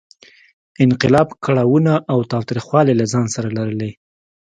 انقلاب 0.85 1.27
کړاوونه 1.45 1.93
او 2.11 2.19
تاوتریخوالی 2.31 2.93
له 2.97 3.05
ځان 3.13 3.25
سره 3.35 3.47
لرلې. 3.57 3.91